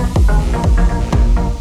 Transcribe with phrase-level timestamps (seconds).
[0.00, 1.59] うん。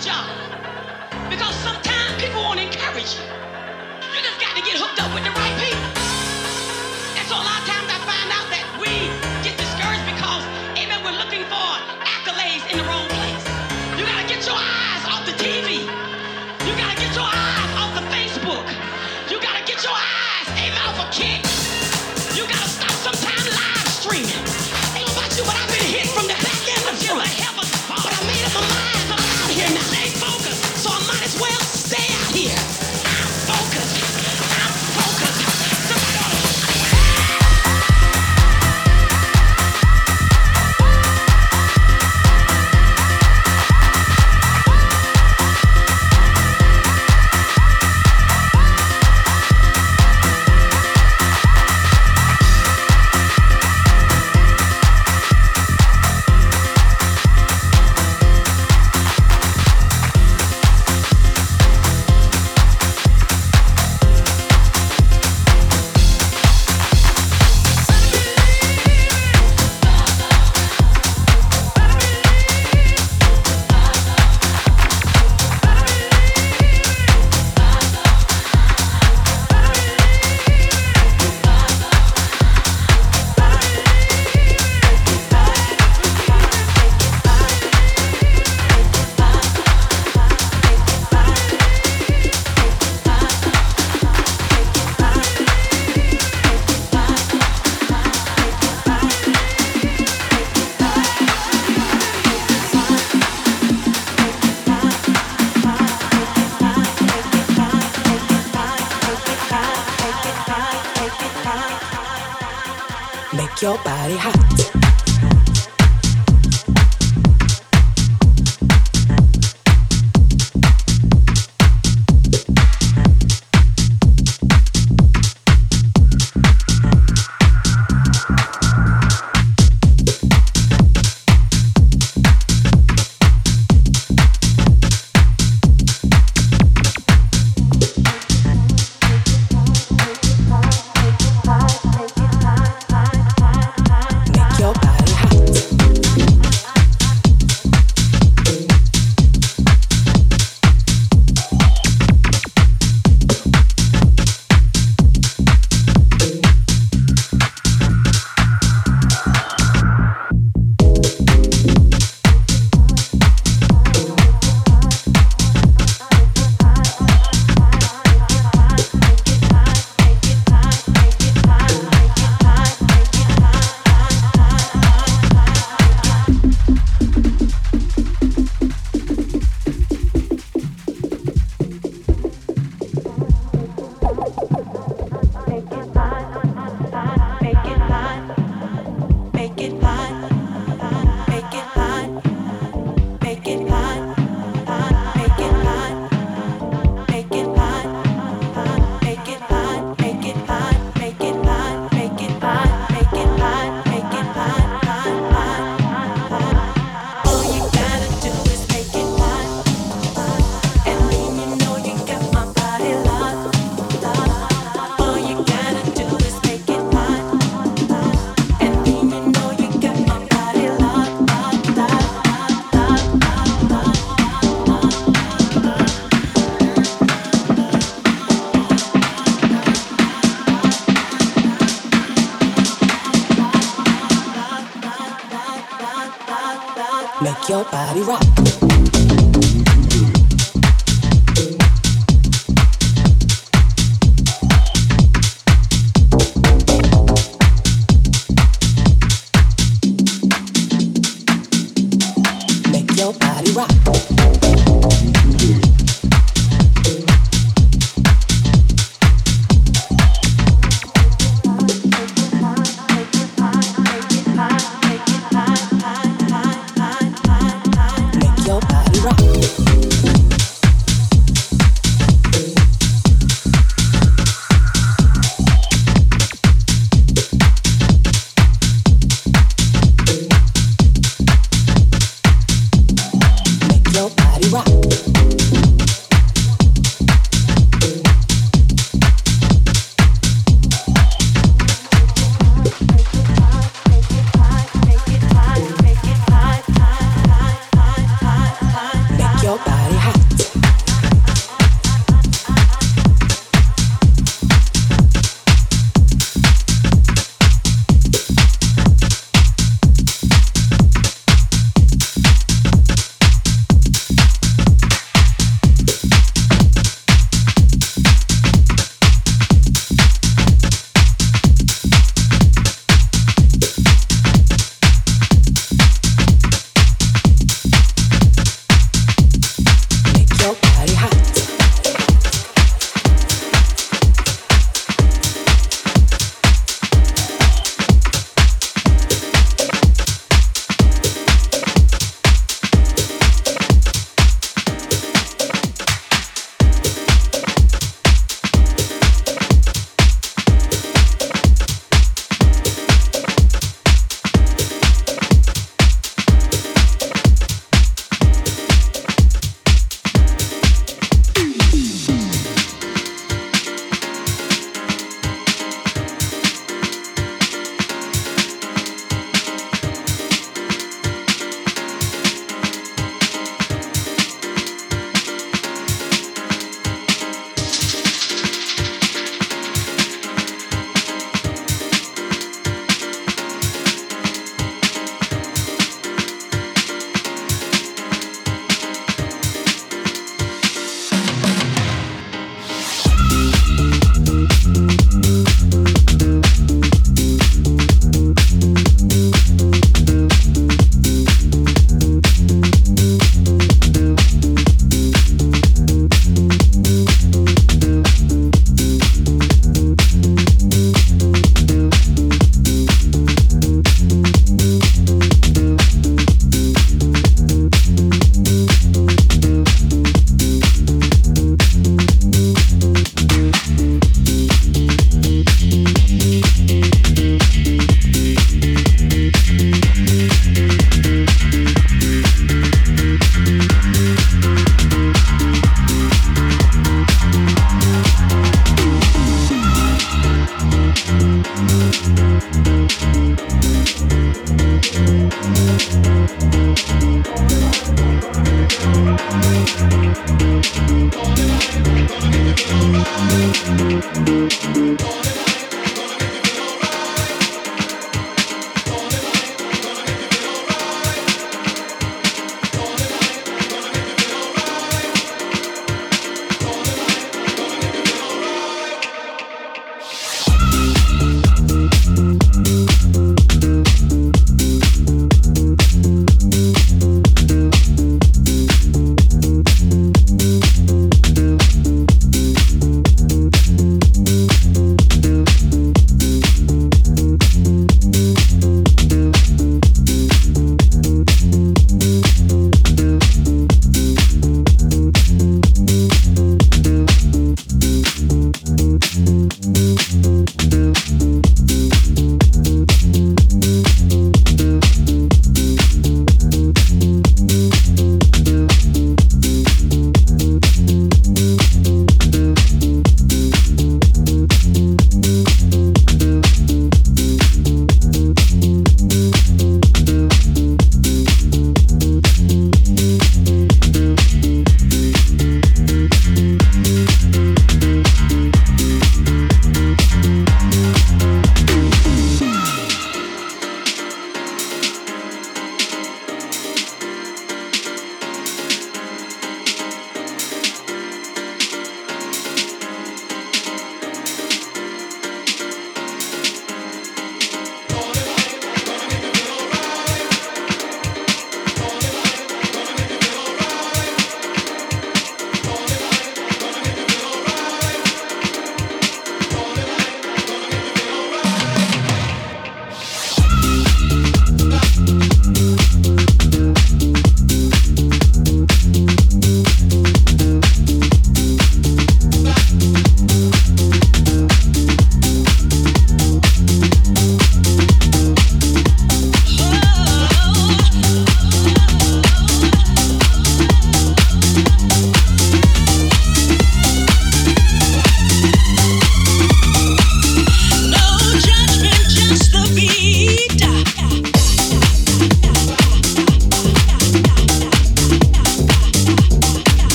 [0.00, 0.26] job.
[1.28, 3.24] Because sometimes people won't encourage you.
[4.14, 5.77] You just got to get hooked up with the right people.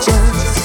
[0.00, 0.57] 家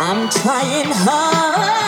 [0.00, 1.87] I'm trying hard.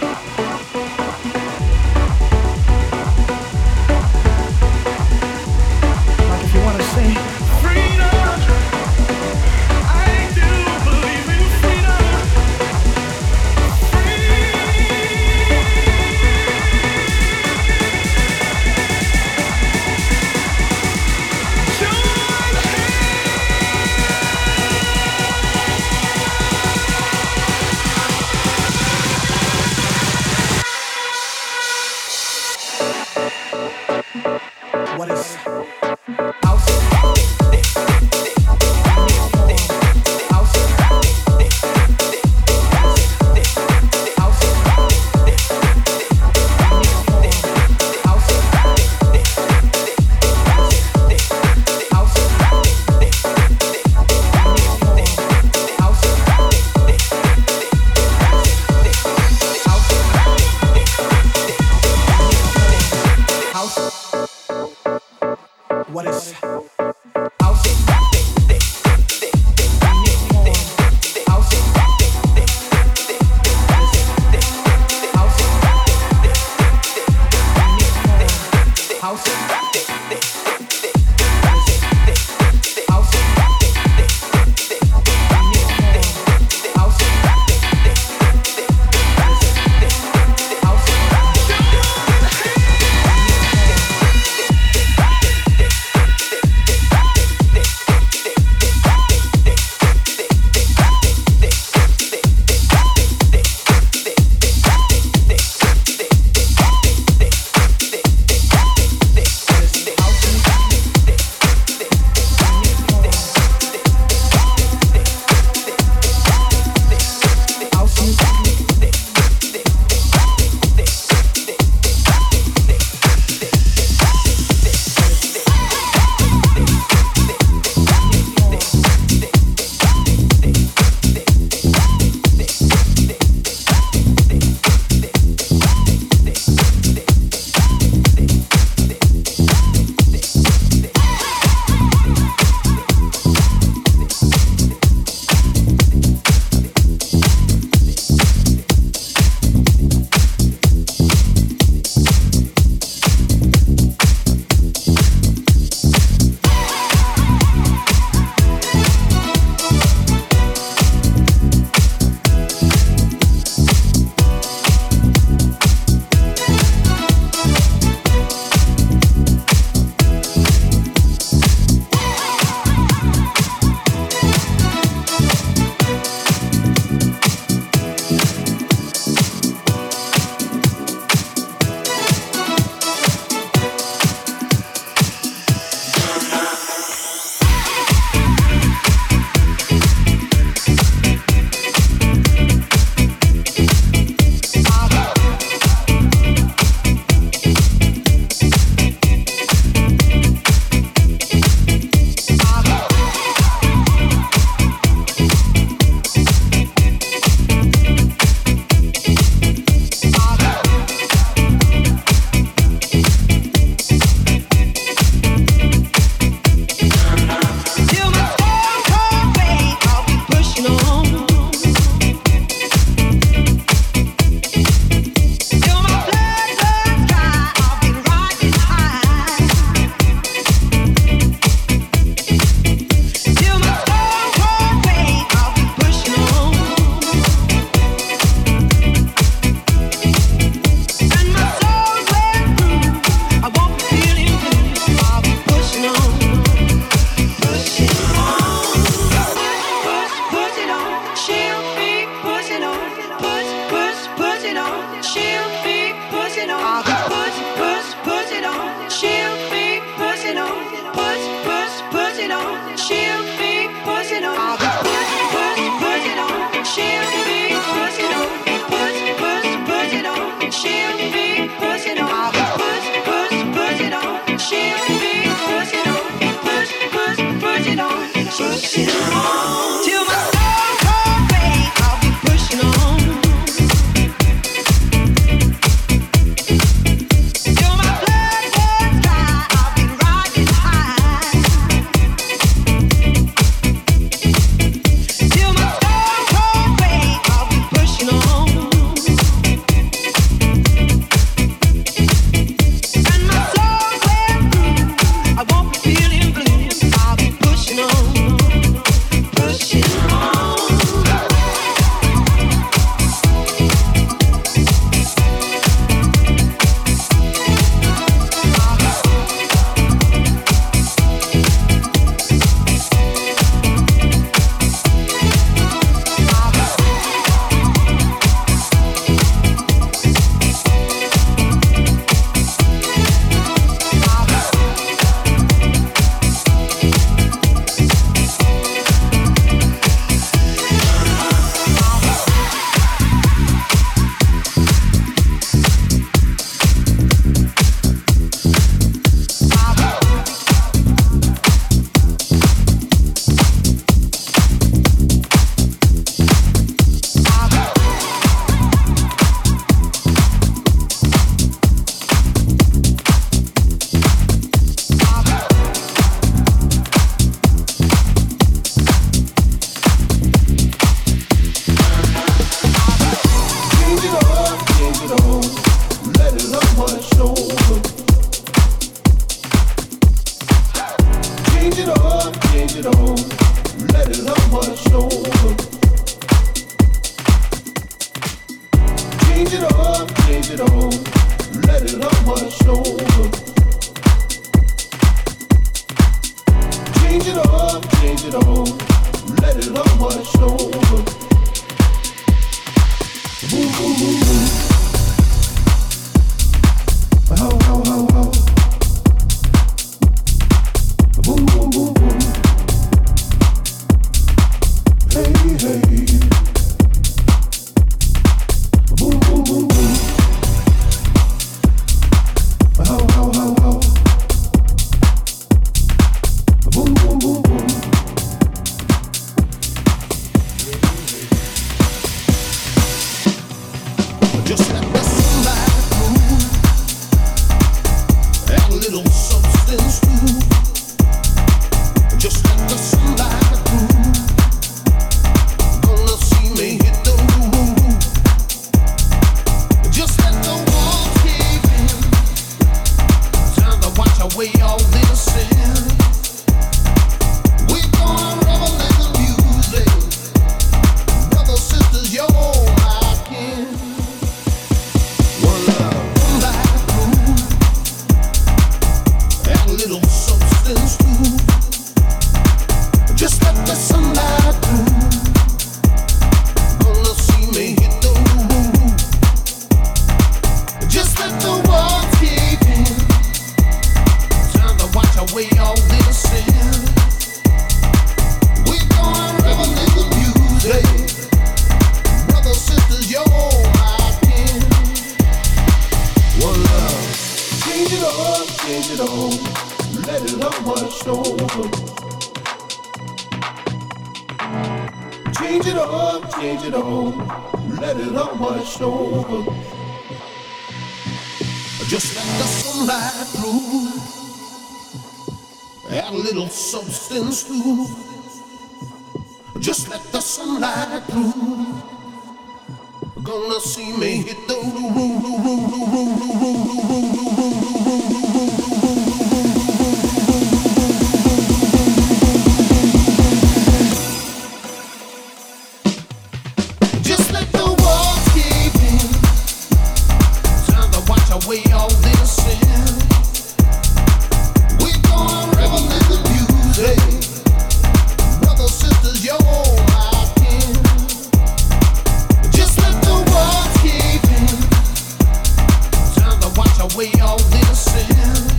[556.95, 558.50] we all listen.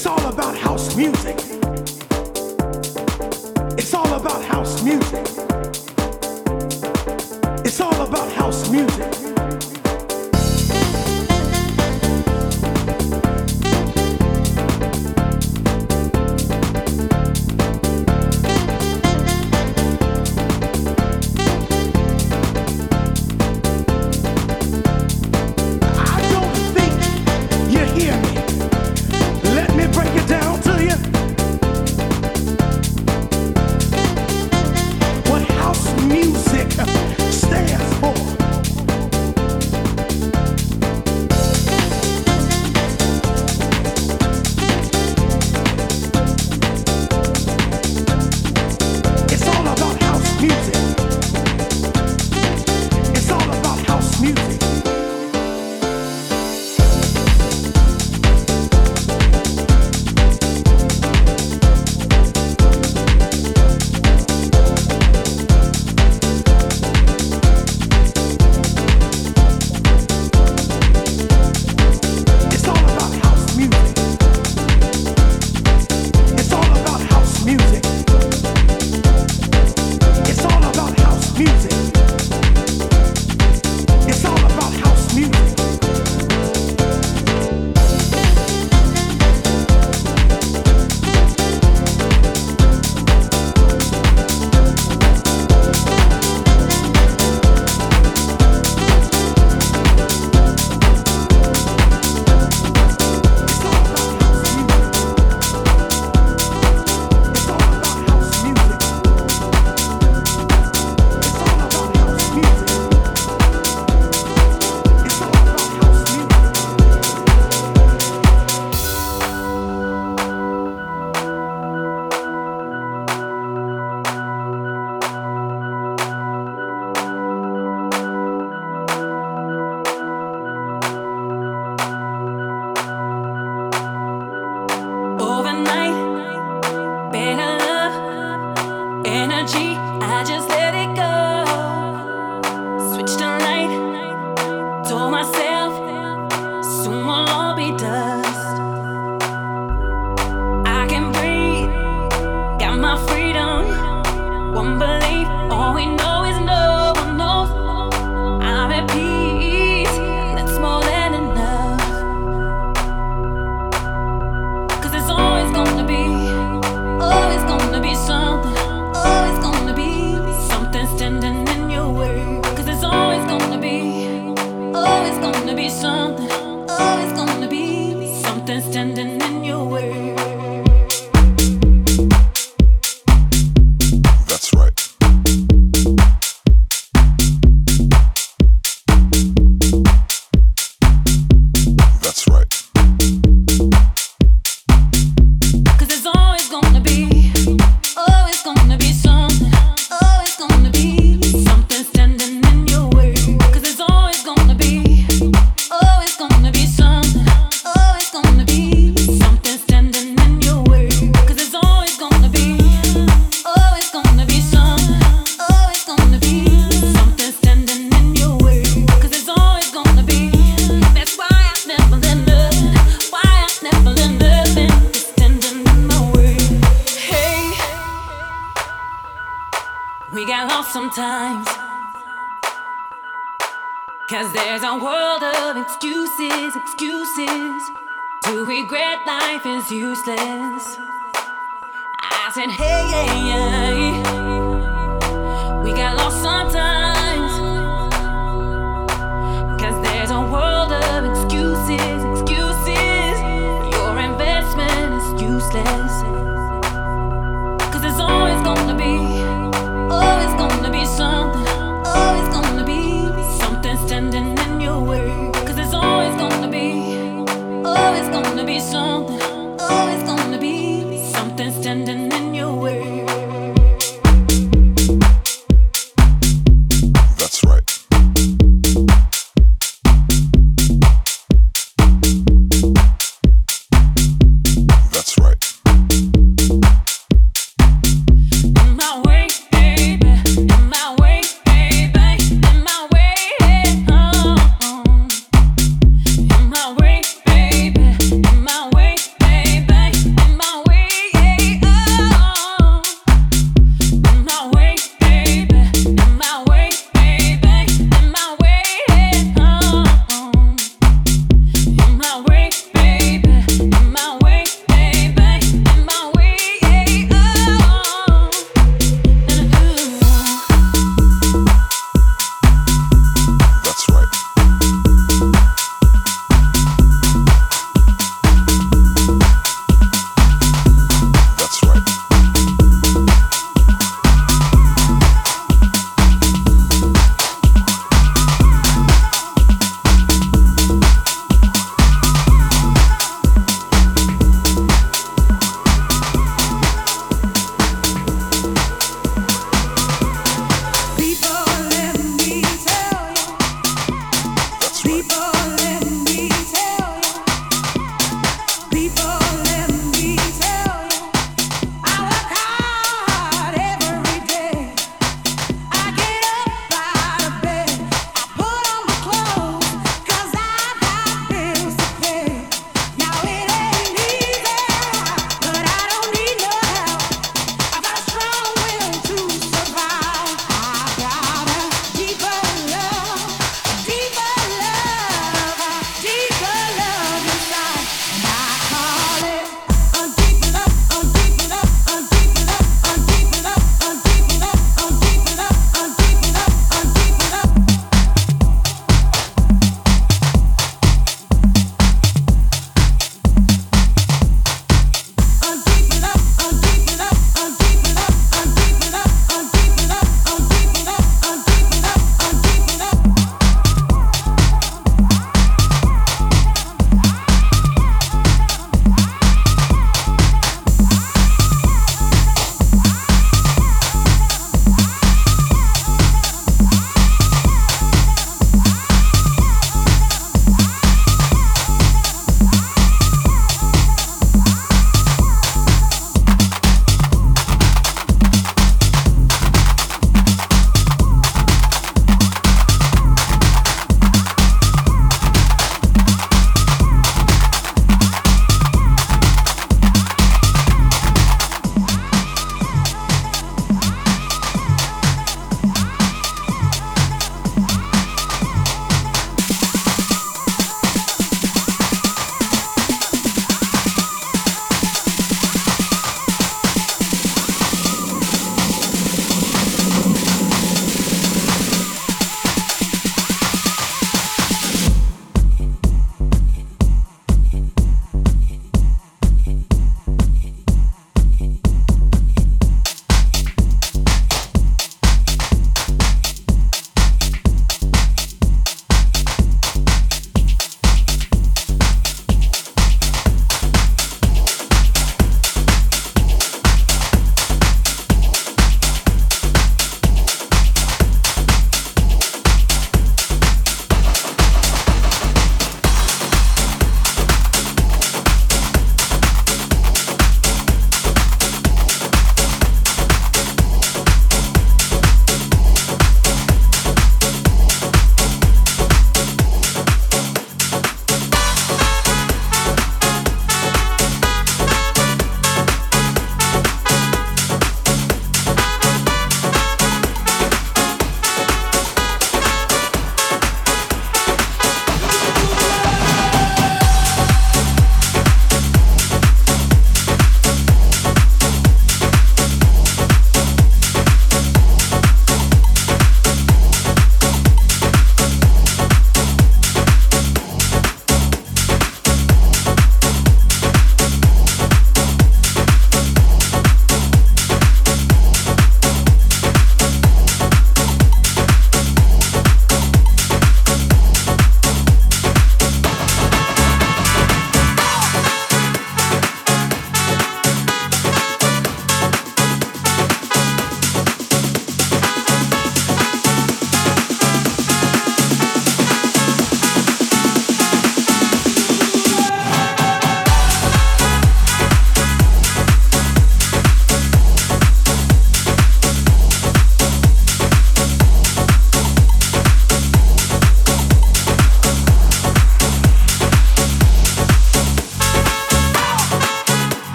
[0.00, 1.36] It's all about house music.
[3.76, 5.26] It's all about house music.
[7.66, 9.39] It's all about house music.